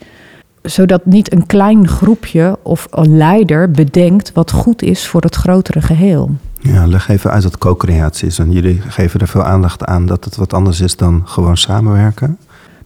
[0.63, 5.81] Zodat niet een klein groepje of een leider bedenkt wat goed is voor het grotere
[5.81, 6.31] geheel.
[6.61, 8.39] Ja, leg even uit wat co-creatie is.
[8.39, 12.39] En jullie geven er veel aandacht aan dat het wat anders is dan gewoon samenwerken.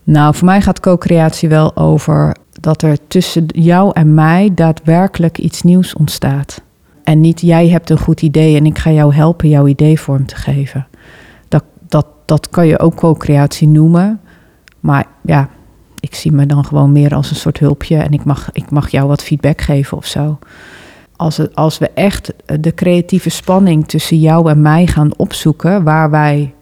[0.04, 5.62] Nou, voor mij gaat co-creatie wel over dat er tussen jou en mij daadwerkelijk iets
[5.62, 6.62] nieuws ontstaat.
[7.04, 10.26] En niet jij hebt een goed idee en ik ga jou helpen jouw idee vorm
[10.26, 10.86] te geven.
[11.48, 14.20] Dat, dat, dat kan je ook co-creatie noemen.
[14.80, 15.48] Maar ja,
[16.00, 18.88] ik zie me dan gewoon meer als een soort hulpje en ik mag, ik mag
[18.88, 20.38] jou wat feedback geven of zo.
[21.16, 26.10] Als, het, als we echt de creatieve spanning tussen jou en mij gaan opzoeken, waar
[26.10, 26.54] wij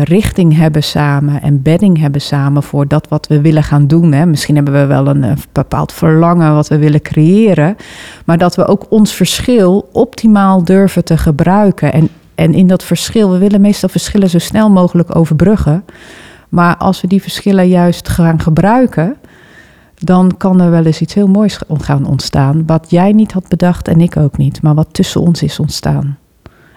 [0.00, 4.12] richting hebben samen en bedding hebben samen voor dat wat we willen gaan doen.
[4.12, 4.26] Hè.
[4.26, 7.76] Misschien hebben we wel een, bepaald verlangen wat we willen creëren,
[8.24, 11.92] maar dat we ook ons verschil optimaal durven te gebruiken.
[11.92, 15.84] En, en in dat verschil, we willen meestal verschillen zo snel mogelijk overbruggen.
[16.48, 19.16] Maar als we die verschillen juist gaan gebruiken,
[19.94, 22.66] dan kan er wel eens iets heel moois gaan ontstaan.
[22.66, 26.18] Wat jij niet had bedacht en ik ook niet, maar wat tussen ons is ontstaan.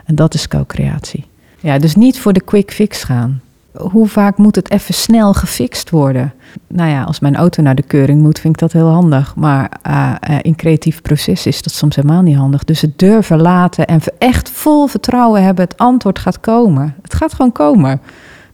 [0.06, 1.26] En dat is co-creatie.
[1.66, 3.42] Ja, dus niet voor de quick fix gaan.
[3.72, 6.34] Hoe vaak moet het even snel gefixt worden?
[6.68, 9.36] Nou ja, als mijn auto naar de keuring moet, vind ik dat heel handig.
[9.36, 12.64] Maar uh, uh, in creatief proces is dat soms helemaal niet handig.
[12.64, 16.96] Dus het durven laten en echt vol vertrouwen hebben, het antwoord gaat komen.
[17.02, 18.02] Het gaat gewoon komen.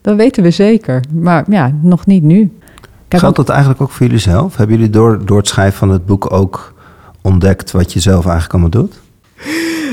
[0.01, 1.03] Dat weten we zeker.
[1.13, 2.57] Maar ja, nog niet nu.
[3.07, 4.55] Kijk, Geldt dat eigenlijk ook voor jullie zelf?
[4.55, 6.73] Hebben jullie door, door het schrijven van het boek ook
[7.21, 8.99] ontdekt wat je zelf eigenlijk allemaal doet?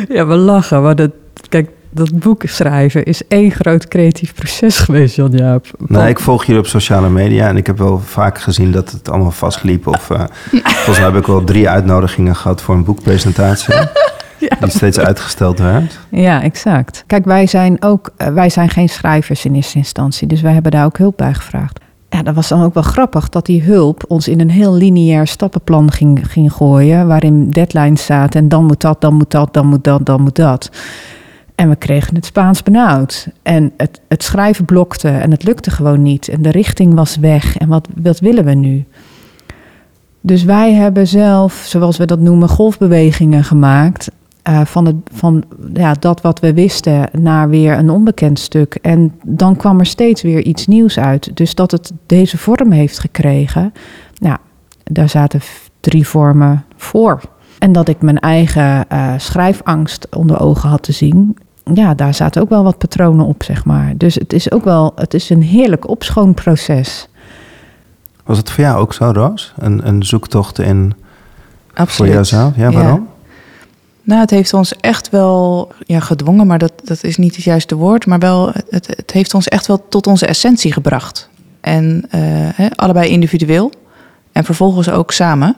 [0.09, 0.83] Ja, we lachen.
[0.83, 1.11] Maar dat,
[1.49, 5.67] kijk, dat boek schrijven is één groot creatief proces geweest, Jan-Jaap.
[5.87, 9.11] Nee, ik volg jullie op sociale media en ik heb wel vaak gezien dat het
[9.11, 9.87] allemaal vastliep.
[9.87, 13.75] Of uh, volgens mij heb ik wel drie uitnodigingen gehad voor een boekpresentatie.
[14.41, 14.57] Ja.
[14.61, 15.99] Die steeds uitgesteld werd.
[16.11, 17.05] Ja, exact.
[17.07, 20.73] Kijk, wij zijn ook, eh, wij zijn geen schrijvers in eerste instantie, dus wij hebben
[20.73, 21.81] daar ook hulp bij gevraagd.
[22.09, 25.27] Ja, dat was dan ook wel grappig dat die hulp ons in een heel lineair
[25.27, 29.67] stappenplan ging, ging gooien, waarin deadlines zaten en dan moet dat, dan moet dat, dan
[29.67, 30.71] moet dat, dan moet dat.
[31.59, 33.29] En we kregen het Spaans benauwd.
[33.43, 36.29] En het, het schrijven blokte en het lukte gewoon niet.
[36.29, 37.57] En de richting was weg.
[37.57, 38.85] En wat, wat willen we nu?
[40.21, 44.11] Dus wij hebben zelf, zoals we dat noemen, golfbewegingen gemaakt.
[44.49, 45.45] Uh, van, het, van
[45.75, 48.75] ja, dat wat we wisten naar weer een onbekend stuk.
[48.75, 51.37] En dan kwam er steeds weer iets nieuws uit.
[51.37, 53.73] Dus dat het deze vorm heeft gekregen.
[54.19, 54.37] Nou,
[54.85, 55.41] daar zaten
[55.81, 57.21] drie vormen voor.
[57.59, 61.37] En dat ik mijn eigen uh, schrijfangst onder ogen had te zien
[61.75, 63.93] ja, daar zaten ook wel wat patronen op, zeg maar.
[63.97, 67.09] Dus het is ook wel, het is een heerlijk opschoonproces.
[68.25, 69.53] Was het voor jou ook zo, Roos?
[69.59, 70.95] Een, een zoektocht in
[71.75, 71.95] Absoluut.
[71.95, 72.57] voor jouzelf?
[72.57, 73.09] Ja, waarom?
[74.03, 77.75] Nou, het heeft ons echt wel ja, gedwongen, maar dat, dat is niet het juiste
[77.77, 78.07] woord.
[78.07, 81.29] Maar wel, het, het heeft ons echt wel tot onze essentie gebracht.
[81.61, 82.21] En eh,
[82.55, 83.73] hè, allebei individueel
[84.33, 85.57] en vervolgens ook samen.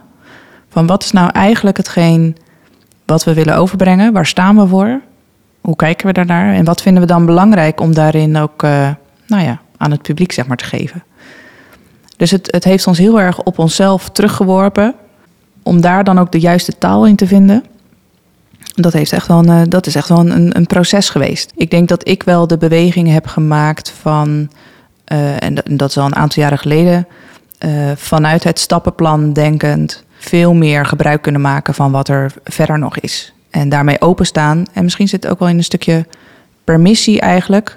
[0.68, 2.36] Van wat is nou eigenlijk hetgeen
[3.04, 4.12] wat we willen overbrengen?
[4.12, 5.00] Waar staan we voor?
[5.60, 6.54] Hoe kijken we daarnaar?
[6.54, 8.88] En wat vinden we dan belangrijk om daarin ook eh,
[9.26, 11.02] nou ja, aan het publiek zeg maar, te geven?
[12.16, 14.94] Dus het, het heeft ons heel erg op onszelf teruggeworpen.
[15.62, 17.64] Om daar dan ook de juiste taal in te vinden.
[18.74, 21.52] Dat, heeft echt wel eh, dat is echt wel een, een proces geweest.
[21.56, 24.50] Ik denk dat ik wel de beweging heb gemaakt van,
[25.04, 27.06] eh, en, dat, is al een aantal jaren geleden,
[27.94, 33.32] vanuit het stappenplan denkend veel meer gebruik kunnen maken van wat er verder nog is.
[33.50, 34.64] En daarmee openstaan.
[34.72, 36.06] En misschien zit het ook wel in een stukje
[36.64, 37.76] permissie eigenlijk,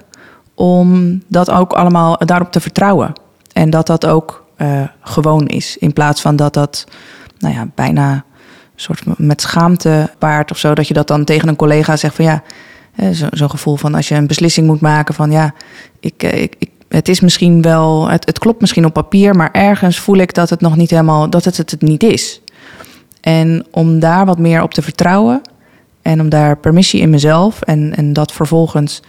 [0.54, 3.14] om dat ook allemaal daarop te vertrouwen.
[3.54, 6.84] En dat dat ook eh, gewoon is, in plaats van dat dat
[7.40, 8.24] nou ja, bijna een
[8.76, 12.26] soort met schaamte paard of zo, dat je dat dan tegen een collega zegt van
[12.26, 12.44] ja,
[12.96, 15.54] eh, zo- zo'n gevoel van als je een beslissing moet maken van ja,
[16.00, 19.52] ik, eh, ik, ik, het is misschien wel, het, het klopt misschien op papier, maar
[19.52, 22.42] ergens voel ik dat het nog niet helemaal, dat het, het niet is.
[23.22, 25.42] En om daar wat meer op te vertrouwen
[26.04, 29.02] en om daar permissie in mezelf en, en dat vervolgens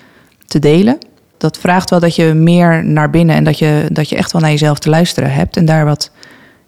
[0.47, 0.99] te delen,
[1.37, 4.41] dat vraagt wel dat je meer naar binnen en dat je, dat je echt wel
[4.41, 6.11] naar jezelf te luisteren hebt en daar, wat,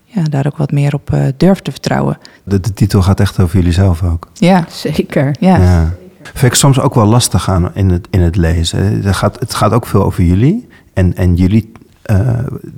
[0.05, 2.19] ja, daar ook wat meer op eh, durft te vertrouwen.
[2.45, 4.29] De, de titel gaat echt over jullie zelf ook.
[4.35, 5.37] Ja, Zeker.
[5.41, 5.57] ja.
[5.57, 5.95] Ja.
[6.23, 9.03] Vind ik soms ook wel lastig aan in het, in het lezen.
[9.03, 12.31] Het gaat, het gaat ook veel over jullie en, en jullie, eh,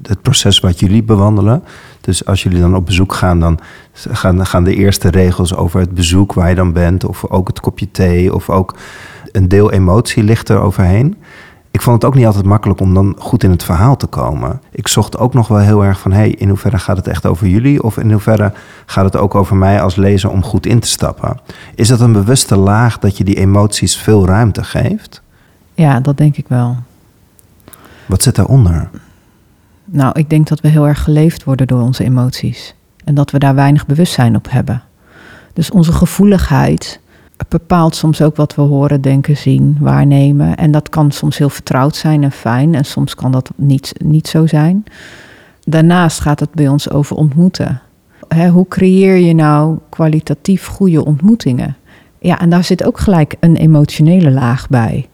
[0.08, 1.62] het proces wat jullie bewandelen.
[2.00, 3.58] Dus als jullie dan op bezoek gaan, dan
[3.92, 7.60] gaan, gaan de eerste regels over het bezoek waar je dan bent, of ook het
[7.60, 8.74] kopje thee, of ook
[9.32, 11.16] een deel emotie ligt er overheen.
[11.70, 14.60] Ik vond het ook niet altijd makkelijk om dan goed in het verhaal te komen.
[14.70, 17.46] Ik zocht ook nog wel heel erg van, hey, in hoeverre gaat het echt over
[17.46, 17.82] jullie?
[17.82, 18.52] Of in hoeverre
[18.86, 21.40] gaat het ook over mij als lezer om goed in te stappen?
[21.74, 25.22] Is dat een bewuste laag dat je die emoties veel ruimte geeft?
[25.74, 26.76] Ja, dat denk ik wel.
[28.06, 28.90] Wat zit daaronder?
[29.90, 32.74] Nou, ik denk dat we heel erg geleefd worden door onze emoties.
[33.04, 34.82] En dat we daar weinig bewustzijn op hebben.
[35.52, 37.00] Dus onze gevoeligheid
[37.48, 40.56] bepaalt soms ook wat we horen, denken, zien, waarnemen.
[40.56, 42.74] En dat kan soms heel vertrouwd zijn en fijn.
[42.74, 44.84] En soms kan dat niet, niet zo zijn.
[45.60, 47.80] Daarnaast gaat het bij ons over ontmoeten.
[48.52, 51.76] Hoe creëer je nou kwalitatief goede ontmoetingen?
[52.20, 55.08] Ja, en daar zit ook gelijk een emotionele laag bij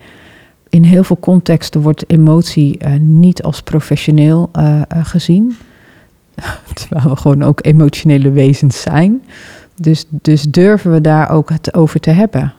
[0.74, 5.56] in heel veel contexten wordt emotie eh, niet als professioneel eh, eh, gezien.
[6.74, 9.22] Terwijl we gewoon ook emotionele wezens zijn.
[9.74, 12.52] Dus, dus durven we daar ook het over te hebben.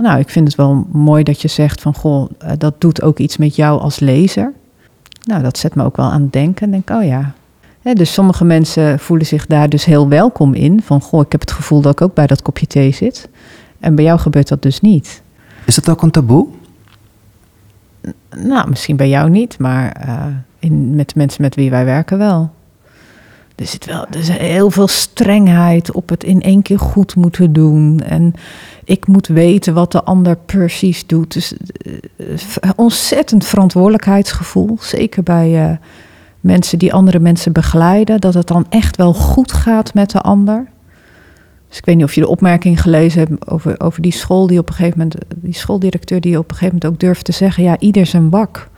[0.00, 3.36] Nou, ik vind het wel mooi dat je zegt van goh, dat doet ook iets
[3.36, 4.52] met jou als lezer.
[5.22, 6.64] Nou, dat zet me ook wel aan het denken.
[6.64, 7.32] En denk, oh ja.
[7.82, 10.82] Hè, dus sommige mensen voelen zich daar dus heel welkom in.
[10.82, 13.28] Van goh, ik heb het gevoel dat ik ook bij dat kopje thee zit.
[13.80, 15.22] En bij jou gebeurt dat dus niet.
[15.64, 16.46] Is het ook een taboe?
[18.36, 20.26] Nou, misschien bij jou niet, maar eh,
[20.58, 22.50] in, met de mensen met wie wij werken wel.
[23.56, 27.52] Er zit wel er is heel veel strengheid op het in één keer goed moeten
[27.52, 28.00] doen.
[28.00, 28.34] En
[28.84, 31.32] ik moet weten wat de ander precies doet.
[31.32, 34.76] Dus eh, ontzettend verantwoordelijkheidsgevoel.
[34.80, 35.76] Zeker bij eh,
[36.40, 38.20] mensen die andere mensen begeleiden.
[38.20, 40.66] Dat het dan echt wel goed gaat met de ander.
[41.68, 44.58] Dus ik weet niet of je de opmerking gelezen hebt over, over die school die
[44.58, 47.62] op een gegeven moment, die schooldirecteur die op een gegeven moment ook durft te zeggen,
[47.62, 48.68] ja, ieder zijn wak.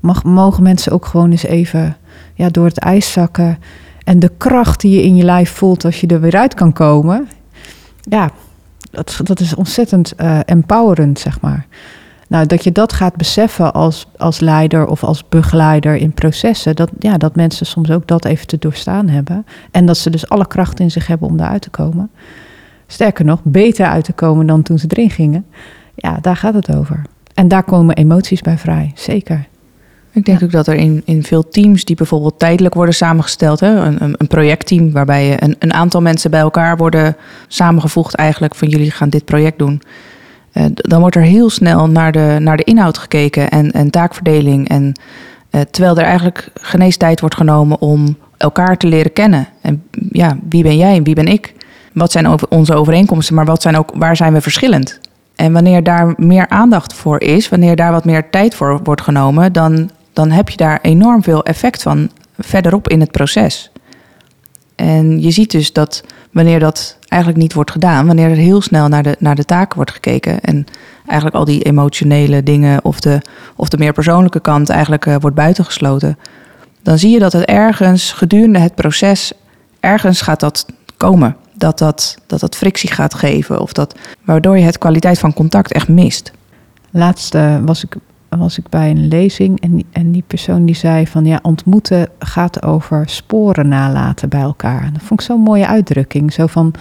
[0.00, 1.96] Mag, mogen mensen ook gewoon eens even
[2.34, 3.58] ja, door het ijs zakken.
[4.04, 6.72] En de kracht die je in je lijf voelt als je er weer uit kan
[6.72, 7.28] komen.
[8.00, 8.30] Ja,
[8.90, 11.66] dat, dat is ontzettend eh, empowerend, zeg maar.
[12.34, 16.76] Nou, dat je dat gaat beseffen als, als leider of als begeleider in processen.
[16.76, 19.46] Dat, ja, dat mensen soms ook dat even te doorstaan hebben.
[19.70, 22.10] En dat ze dus alle kracht in zich hebben om daaruit te komen.
[22.86, 25.46] Sterker nog, beter uit te komen dan toen ze erin gingen.
[25.94, 27.02] Ja, daar gaat het over.
[27.34, 29.46] En daar komen emoties bij vrij, zeker.
[30.12, 33.74] Ik denk ook dat er in, in veel teams die bijvoorbeeld tijdelijk worden samengesteld, hè,
[33.74, 37.16] een, een- projectteam waarbij je een, een aantal mensen bij elkaar worden
[37.48, 39.82] samengevoegd, eigenlijk van jullie gaan dit project doen.
[40.54, 44.68] Eh, dan wordt er heel snel naar de, naar de inhoud gekeken en, en taakverdeling.
[44.68, 44.92] En,
[45.50, 49.48] eh, terwijl er eigenlijk geen eens tijd wordt genomen om elkaar te leren kennen.
[49.60, 51.54] En ja, wie ben jij en wie ben ik?
[51.92, 55.00] Wat zijn onze overeenkomsten, maar wat zijn ook, waar zijn we verschillend?
[55.34, 59.52] En wanneer daar meer aandacht voor is, wanneer daar wat meer tijd voor wordt genomen,
[59.52, 63.70] dan, dan heb je daar enorm veel effect van verderop in het proces.
[64.74, 68.88] En je ziet dus dat wanneer dat eigenlijk niet wordt gedaan, wanneer er heel snel
[68.88, 70.64] naar de, naar de taken wordt gekeken en
[71.06, 73.20] eigenlijk al die emotionele dingen of de,
[73.56, 76.18] of de meer persoonlijke kant eigenlijk uh, wordt buitengesloten,
[76.82, 79.32] dan zie je dat het ergens gedurende het proces,
[79.80, 81.36] ergens gaat dat komen.
[81.56, 85.72] Dat dat, dat dat frictie gaat geven of dat, waardoor je het kwaliteit van contact
[85.72, 86.32] echt mist.
[86.90, 87.34] Laatst
[87.64, 87.96] was ik
[88.38, 92.08] was ik bij een lezing en die, en die persoon die zei van ja, ontmoeten
[92.18, 94.90] gaat over sporen nalaten bij elkaar.
[94.92, 96.32] Dat vond ik zo'n mooie uitdrukking.
[96.32, 96.74] Zo van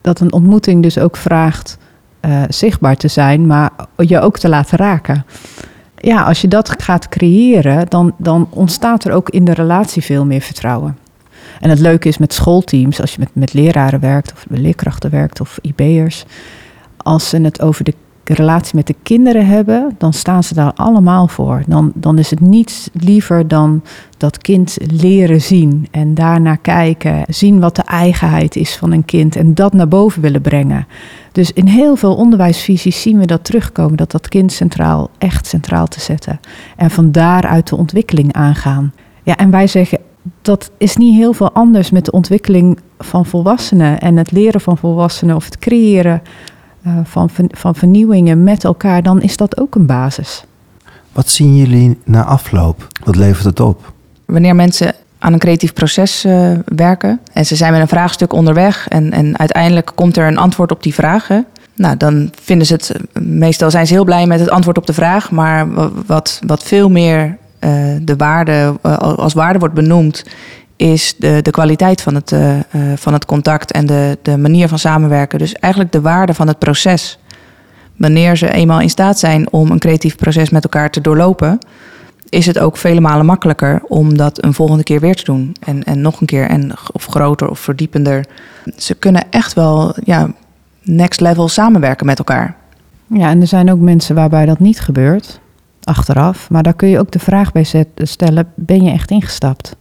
[0.00, 1.78] dat een ontmoeting dus ook vraagt
[2.20, 5.24] uh, zichtbaar te zijn, maar je ook te laten raken.
[5.96, 10.24] Ja, als je dat gaat creëren, dan, dan ontstaat er ook in de relatie veel
[10.24, 10.98] meer vertrouwen.
[11.60, 15.40] En het leuke is met schoolteams, als je met, met leraren werkt of leerkrachten werkt
[15.40, 16.24] of IB'ers,
[16.96, 17.94] als ze het over de
[18.34, 21.62] relatie met de kinderen hebben, dan staan ze daar allemaal voor.
[21.66, 23.82] Dan, dan is het niets liever dan
[24.16, 29.36] dat kind leren zien en daarna kijken, zien wat de eigenheid is van een kind
[29.36, 30.86] en dat naar boven willen brengen.
[31.32, 35.86] Dus in heel veel onderwijsvisies zien we dat terugkomen, dat dat kind centraal, echt centraal
[35.86, 36.40] te zetten.
[36.76, 38.92] En van daaruit de ontwikkeling aangaan.
[39.22, 39.98] Ja, en wij zeggen,
[40.42, 44.78] dat is niet heel veel anders met de ontwikkeling van volwassenen en het leren van
[44.78, 46.22] volwassenen of het creëren
[46.86, 50.44] uh, van, van vernieuwingen met elkaar, dan is dat ook een basis.
[51.12, 52.86] Wat zien jullie na afloop?
[53.04, 53.92] Wat levert het op?
[54.24, 58.88] Wanneer mensen aan een creatief proces uh, werken en ze zijn met een vraagstuk onderweg
[58.88, 61.46] en, en uiteindelijk komt er een antwoord op die vragen.
[61.74, 64.92] Nou, dan vinden ze het, meestal zijn ze heel blij met het antwoord op de
[64.92, 65.66] vraag, maar
[66.06, 67.70] wat, wat veel meer uh,
[68.02, 70.24] de waarde, als waarde wordt benoemd,
[70.80, 72.58] is de, de kwaliteit van het, uh,
[72.94, 75.38] van het contact en de, de manier van samenwerken.
[75.38, 77.18] Dus eigenlijk de waarde van het proces.
[77.96, 81.58] Wanneer ze eenmaal in staat zijn om een creatief proces met elkaar te doorlopen,
[82.28, 85.56] is het ook vele malen makkelijker om dat een volgende keer weer te doen.
[85.60, 88.26] En, en nog een keer, en, of groter of verdiepender.
[88.76, 90.32] Ze kunnen echt wel ja,
[90.82, 92.56] next level samenwerken met elkaar.
[93.06, 95.40] Ja, en er zijn ook mensen waarbij dat niet gebeurt,
[95.82, 96.50] achteraf.
[96.50, 99.78] Maar daar kun je ook de vraag bij stellen: ben je echt ingestapt?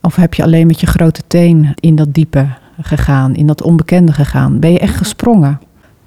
[0.00, 2.46] Of heb je alleen met je grote teen in dat diepe
[2.80, 4.58] gegaan, in dat onbekende gegaan?
[4.58, 5.60] Ben je echt gesprongen?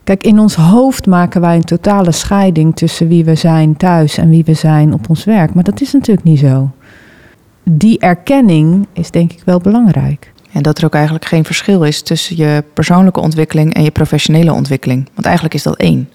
[0.03, 4.29] Kijk, in ons hoofd maken wij een totale scheiding tussen wie we zijn thuis en
[4.29, 5.53] wie we zijn op ons werk.
[5.53, 6.69] Maar dat is natuurlijk niet zo.
[7.63, 10.31] Die erkenning is denk ik wel belangrijk.
[10.51, 14.53] En dat er ook eigenlijk geen verschil is tussen je persoonlijke ontwikkeling en je professionele
[14.53, 15.09] ontwikkeling.
[15.13, 16.09] Want eigenlijk is dat één.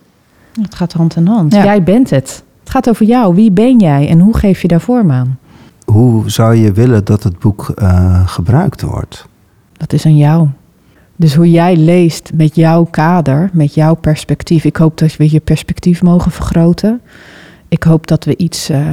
[0.62, 1.52] Het gaat hand in hand.
[1.52, 2.44] Jij bent het.
[2.60, 3.34] Het gaat over jou.
[3.34, 5.38] Wie ben jij en hoe geef je daar vorm aan?
[5.86, 9.28] Hoe zou je willen dat het boek uh, gebruikt wordt?
[9.72, 10.48] Dat is aan jou.
[11.16, 14.64] Dus hoe jij leest met jouw kader, met jouw perspectief.
[14.64, 17.00] Ik hoop dat we je perspectief mogen vergroten.
[17.68, 18.88] Ik hoop dat we iets, uh,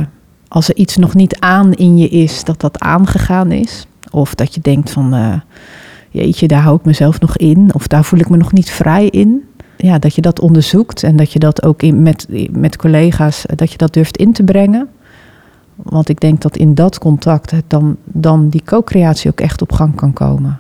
[0.48, 3.88] als er iets nog niet aan in je is, dat dat aangegaan is.
[4.12, 5.34] Of dat je denkt van, uh,
[6.10, 7.70] jeetje, daar hou ik mezelf nog in.
[7.74, 9.44] Of daar voel ik me nog niet vrij in.
[9.78, 13.78] Ja, dat je dat onderzoekt en dat je dat ook met, met collega's, dat je
[13.78, 14.90] dat durft in te brengen.
[15.76, 19.72] Want ik denk dat in dat contact het dan, dan die co-creatie ook echt op
[19.72, 20.60] gang kan komen.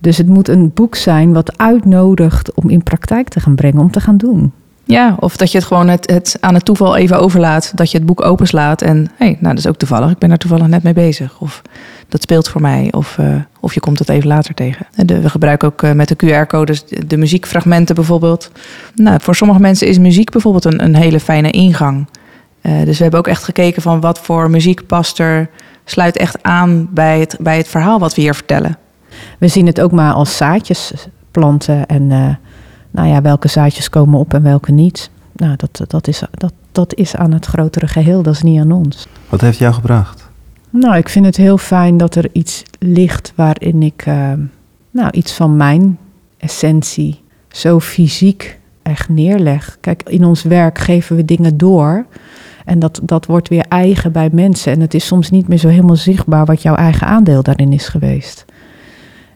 [0.00, 3.90] Dus het moet een boek zijn wat uitnodigt om in praktijk te gaan brengen, om
[3.90, 4.52] te gaan doen.
[4.84, 7.72] Ja, of dat je het gewoon het, het aan het toeval even overlaat.
[7.74, 10.10] Dat je het boek openslaat en hé, hey, nou dat is ook toevallig.
[10.10, 11.40] Ik ben daar toevallig net mee bezig.
[11.40, 11.62] Of
[12.08, 12.88] dat speelt voor mij.
[12.90, 14.86] Of, uh, of je komt het even later tegen.
[14.94, 18.50] En de, we gebruiken ook uh, met de QR-codes de muziekfragmenten bijvoorbeeld.
[18.94, 22.06] Nou, voor sommige mensen is muziek bijvoorbeeld een, een hele fijne ingang.
[22.62, 25.50] Uh, dus we hebben ook echt gekeken van wat voor muziek past er,
[25.84, 28.78] sluit echt aan bij het, bij het verhaal wat we hier vertellen.
[29.38, 30.92] We zien het ook maar als zaadjes
[31.30, 32.28] planten en uh,
[32.90, 35.10] nou ja, welke zaadjes komen op en welke niet.
[35.32, 38.72] Nou, dat, dat, is, dat, dat is aan het grotere geheel, dat is niet aan
[38.72, 39.06] ons.
[39.28, 40.28] Wat heeft jou gebracht?
[40.70, 44.32] Nou, ik vind het heel fijn dat er iets ligt waarin ik uh,
[44.90, 45.98] nou, iets van mijn
[46.36, 49.76] essentie zo fysiek echt neerleg.
[49.80, 52.06] Kijk, in ons werk geven we dingen door.
[52.70, 54.72] En dat, dat wordt weer eigen bij mensen.
[54.72, 57.88] En het is soms niet meer zo helemaal zichtbaar wat jouw eigen aandeel daarin is
[57.88, 58.44] geweest.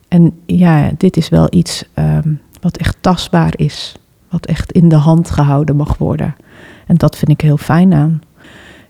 [0.09, 3.97] En ja, dit is wel iets um, wat echt tastbaar is.
[4.29, 6.35] Wat echt in de hand gehouden mag worden.
[6.87, 8.21] En dat vind ik heel fijn aan.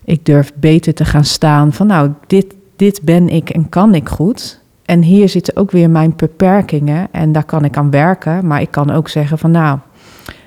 [0.03, 4.09] Ik durf beter te gaan staan van nou, dit, dit ben ik en kan ik
[4.09, 4.61] goed.
[4.85, 8.47] En hier zitten ook weer mijn beperkingen en daar kan ik aan werken.
[8.47, 9.79] Maar ik kan ook zeggen van nou,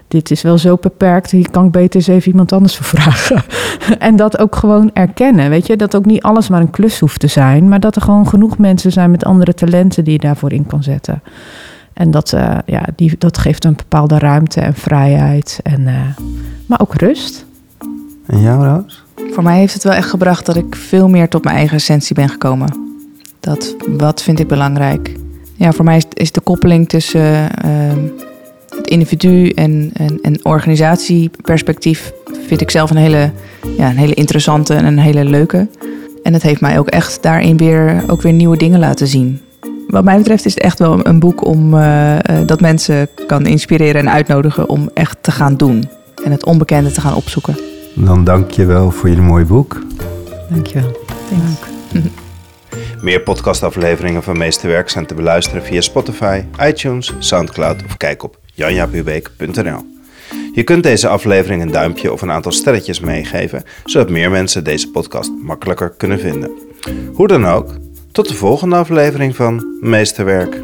[0.09, 3.45] dit is wel zo beperkt, hier kan ik beter eens even iemand anders voor vragen.
[3.99, 7.21] en dat ook gewoon erkennen, weet je, dat ook niet alles maar een klus hoeft
[7.21, 10.53] te zijn, maar dat er gewoon genoeg mensen zijn met andere talenten die je daarvoor
[10.53, 11.23] in kan zetten.
[11.93, 15.95] En dat, uh, ja, die, dat geeft een bepaalde ruimte en vrijheid, en, uh,
[16.67, 17.45] maar ook rust.
[18.27, 19.05] En jou, Roos?
[19.31, 22.15] Voor mij heeft het wel echt gebracht dat ik veel meer tot mijn eigen essentie
[22.15, 22.77] ben gekomen
[23.41, 25.17] Dat wat vind ik belangrijk?
[25.55, 27.99] Ja, voor mij is, is de koppeling tussen ehm,
[28.89, 32.13] individu en, en, en organisatieperspectief
[32.47, 33.31] vind ik zelf een hele,
[33.77, 35.69] ja, een hele interessante en een hele leuke.
[36.23, 39.41] En het heeft mij ook echt daarin weer, ook weer nieuwe dingen laten zien.
[39.89, 42.17] Wat mij betreft is het echt wel een boek om uh,
[42.47, 45.89] dat mensen kan inspireren en uitnodigen om echt te gaan doen.
[46.25, 47.59] En het onbekende te gaan opzoeken.
[47.95, 49.83] Dan dank je wel voor je mooie boek.
[50.51, 50.99] Dankjewel.
[51.31, 52.05] Dank.
[53.03, 59.87] Meer podcastafleveringen van Meesterwerk zijn te beluisteren via Spotify, iTunes, Soundcloud of kijk op janjapubeek.nl.
[60.55, 64.91] Je kunt deze aflevering een duimpje of een aantal sterretjes meegeven, zodat meer mensen deze
[64.91, 66.51] podcast makkelijker kunnen vinden.
[67.13, 67.75] Hoe dan ook,
[68.13, 70.63] tot de volgende aflevering van Meesterwerk.